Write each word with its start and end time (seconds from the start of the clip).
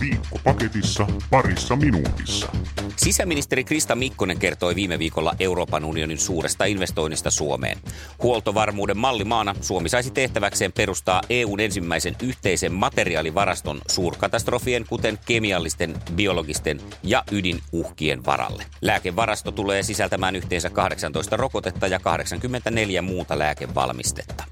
Viikkopaketissa 0.00 1.06
parissa 1.30 1.76
minuutissa. 1.76 2.48
Sisäministeri 2.96 3.64
Krista 3.64 3.94
Mikkonen 3.94 4.38
kertoi 4.38 4.74
viime 4.74 4.98
viikolla 4.98 5.34
Euroopan 5.40 5.84
unionin 5.84 6.18
suuresta 6.18 6.64
investoinnista 6.64 7.30
Suomeen. 7.30 7.78
Huoltovarmuuden 8.22 8.96
mallimaana 8.96 9.54
Suomi 9.60 9.88
saisi 9.88 10.10
tehtäväkseen 10.10 10.72
perustaa 10.72 11.22
EUn 11.30 11.60
ensimmäisen 11.60 12.16
yhteisen 12.22 12.72
materiaalivaraston 12.72 13.80
suurkatastrofien, 13.88 14.84
kuten 14.88 15.18
kemiallisten, 15.26 15.94
biologisten 16.14 16.80
ja 17.02 17.24
ydinuhkien 17.32 18.24
varalle. 18.24 18.64
Lääkevarasto 18.80 19.52
tulee 19.52 19.82
sisältämään 19.82 20.36
yhteensä 20.36 20.70
18 20.70 21.36
rokotetta 21.36 21.86
ja 21.86 22.00
84 22.00 23.02
muuta 23.02 23.38
lääkevalmistetta. 23.38 24.44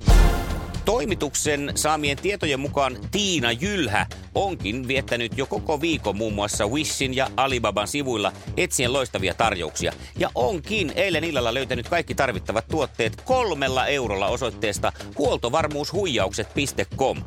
Toimituksen 0.88 1.72
saamien 1.74 2.16
tietojen 2.16 2.60
mukaan 2.60 2.98
Tiina 3.10 3.52
Jylhä 3.52 4.06
onkin 4.34 4.88
viettänyt 4.88 5.38
jo 5.38 5.46
koko 5.46 5.80
viikon 5.80 6.16
muun 6.16 6.32
muassa 6.32 6.66
Wishin 6.66 7.16
ja 7.16 7.30
Alibaban 7.36 7.88
sivuilla 7.88 8.32
etsien 8.56 8.92
loistavia 8.92 9.34
tarjouksia. 9.34 9.92
Ja 10.18 10.30
onkin 10.34 10.92
eilen 10.96 11.24
illalla 11.24 11.54
löytänyt 11.54 11.88
kaikki 11.88 12.14
tarvittavat 12.14 12.68
tuotteet 12.68 13.22
kolmella 13.24 13.86
eurolla 13.86 14.26
osoitteesta 14.26 14.92
huoltovarmuushuijaukset.com. 15.18 17.22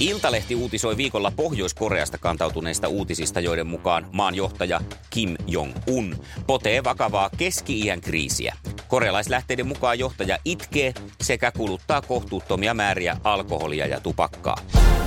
Iltalehti 0.00 0.54
uutisoi 0.54 0.96
viikolla 0.96 1.32
Pohjois-Koreasta 1.36 2.18
kantautuneista 2.18 2.88
uutisista, 2.88 3.40
joiden 3.40 3.66
mukaan 3.66 4.06
maan 4.12 4.34
johtaja 4.34 4.80
Kim 5.10 5.34
Jong-un 5.46 6.16
potee 6.46 6.84
vakavaa 6.84 7.30
keski-iän 7.36 8.00
kriisiä. 8.00 8.56
Korealaislähteiden 8.94 9.66
mukaan 9.66 9.98
johtaja 9.98 10.38
itkee 10.44 10.94
sekä 11.20 11.52
kuluttaa 11.52 12.02
kohtuuttomia 12.02 12.74
määriä 12.74 13.16
alkoholia 13.24 13.86
ja 13.86 14.00
tupakkaa. 14.00 14.56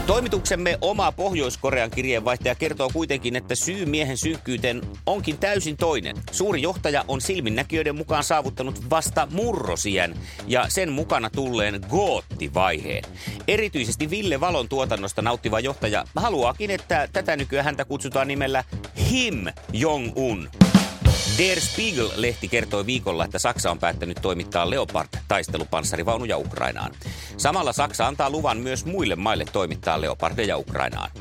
Toimituksemme 0.07 0.77
oma 0.81 1.11
Pohjois-Korean 1.11 1.91
kirjeenvaihtaja 1.91 2.55
kertoo 2.55 2.89
kuitenkin, 2.93 3.35
että 3.35 3.55
syy 3.55 3.85
miehen 3.85 4.17
synkkyyteen 4.17 4.81
onkin 5.05 5.37
täysin 5.37 5.77
toinen. 5.77 6.17
Suuri 6.31 6.61
johtaja 6.61 7.05
on 7.07 7.21
silminnäkijöiden 7.21 7.95
mukaan 7.95 8.23
saavuttanut 8.23 8.89
vasta 8.89 9.27
murrosien 9.31 10.15
ja 10.47 10.65
sen 10.69 10.91
mukana 10.91 11.29
tulleen 11.29 11.81
goottivaiheen. 11.89 13.03
Erityisesti 13.47 14.09
Ville 14.09 14.39
Valon 14.39 14.69
tuotannosta 14.69 15.21
nauttiva 15.21 15.59
johtaja 15.59 16.05
haluaakin, 16.15 16.71
että 16.71 17.09
tätä 17.13 17.35
nykyään 17.35 17.65
häntä 17.65 17.85
kutsutaan 17.85 18.27
nimellä 18.27 18.63
Him 19.09 19.45
Jong-un. 19.73 20.49
Der 21.37 21.61
Spiegel-lehti 21.61 22.47
kertoi 22.47 22.85
viikolla, 22.85 23.25
että 23.25 23.39
Saksa 23.39 23.71
on 23.71 23.79
päättänyt 23.79 24.17
toimittaa 24.21 24.69
Leopard-taistelupanssarivaunuja 24.69 26.37
Ukrainaan. 26.37 26.91
Samalla 27.37 27.73
Saksa 27.73 28.07
antaa 28.07 28.29
luvan 28.29 28.57
myös 28.57 28.85
muille 28.85 29.15
maille 29.15 29.45
toimittaa 29.53 30.01
Leopardeja 30.01 30.57
Ukrainaan. 30.57 31.11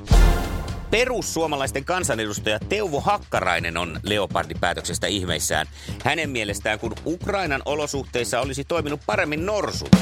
Perussuomalaisten 0.91 1.85
kansanedustaja 1.85 2.59
Teuvo 2.59 3.01
Hakkarainen 3.01 3.77
on 3.77 4.01
Leopardipäätöksestä 4.03 5.07
ihmeissään. 5.07 5.67
Hänen 6.05 6.31
mielestään, 6.31 6.79
kun 6.79 6.95
Ukrainan 7.07 7.63
olosuhteissa 7.65 8.41
olisi 8.41 8.65
toiminut 8.65 9.01
paremmin 9.07 9.47
norsut. 9.47 9.97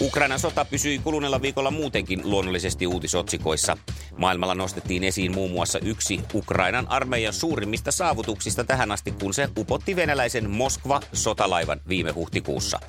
Ukrainan 0.00 0.38
sota 0.38 0.64
pysyi 0.64 0.98
kuluneella 0.98 1.42
viikolla 1.42 1.70
muutenkin 1.70 2.20
luonnollisesti 2.24 2.86
uutisotsikoissa. 2.86 3.76
Maailmalla 4.16 4.54
nostettiin 4.54 5.04
esiin 5.04 5.34
muun 5.34 5.50
muassa 5.50 5.78
yksi 5.78 6.20
Ukrainan 6.34 6.88
armeijan 6.88 7.32
suurimmista 7.32 7.92
saavutuksista 7.92 8.64
tähän 8.64 8.92
asti, 8.92 9.12
kun 9.12 9.34
se 9.34 9.48
upotti 9.58 9.96
venäläisen 9.96 10.50
Moskva-sotalaivan 10.50 11.80
viime 11.88 12.10
huhtikuussa. 12.10 12.80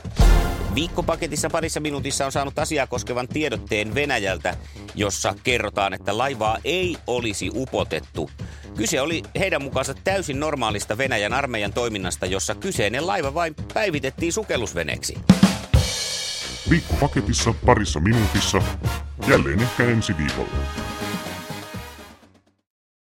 Viikkopaketissa 0.75 1.50
parissa 1.50 1.80
minuutissa 1.80 2.25
on 2.25 2.31
saanut 2.31 2.59
asiaa 2.59 2.88
koskevan 2.88 3.28
tiedotteen 3.28 3.95
Venäjältä, 3.95 4.58
jossa 4.95 5.35
kerrotaan, 5.44 5.94
että 5.94 6.17
laivaa 6.17 6.58
ei 6.63 6.97
olisi 7.08 7.52
upotettu. 7.55 8.30
Kyse 8.78 9.02
oli 9.02 9.23
heidän 9.39 9.61
mukaansa 9.61 9.94
täysin 10.03 10.39
normaalista 10.39 10.97
Venäjän 10.97 11.33
armeijan 11.33 11.73
toiminnasta, 11.73 12.25
jossa 12.25 12.55
kyseinen 12.55 13.08
laiva 13.08 13.33
vain 13.33 13.56
päivitettiin 13.73 14.34
sukellusveneeksi. 14.34 15.17
Viikkopaketissa 16.69 17.53
parissa 17.66 18.00
minuutissa. 18.00 18.61
Jälleen 19.28 19.59
ehkä 19.59 19.83
ensi 19.83 20.17
viikolla. 20.17 20.87